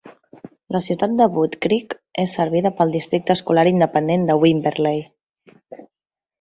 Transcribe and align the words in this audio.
La 0.75 0.79
ciutat 0.85 1.13
de 1.19 1.27
Woodcreek 1.35 1.93
és 2.25 2.33
servida 2.39 2.73
pel 2.81 2.95
districte 2.97 3.37
escolar 3.37 3.69
independent 3.75 4.29
de 4.31 4.41
Wimberley. 4.47 5.07